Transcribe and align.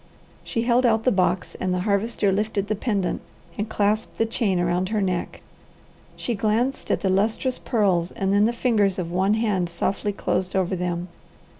She 0.43 0.63
held 0.63 0.83
out 0.83 1.03
the 1.03 1.11
box 1.11 1.53
and 1.59 1.71
the 1.71 1.81
Harvester 1.81 2.31
lifted 2.31 2.65
the 2.67 2.75
pendant 2.75 3.21
and 3.55 3.69
clasped 3.69 4.17
the 4.17 4.25
chain 4.25 4.59
around 4.59 4.89
her 4.89 4.99
neck. 4.99 5.43
She 6.15 6.33
glanced 6.33 6.89
at 6.89 7.01
the 7.01 7.09
lustrous 7.11 7.59
pearls 7.59 8.11
and 8.13 8.33
then 8.33 8.45
the 8.45 8.51
fingers 8.51 8.97
of 8.97 9.11
one 9.11 9.35
hand 9.35 9.69
softly 9.69 10.11
closed 10.11 10.55
over 10.55 10.75
them. 10.75 11.07